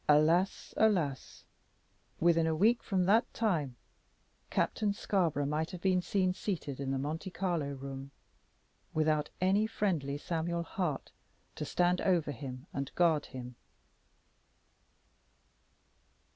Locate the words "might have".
5.45-5.81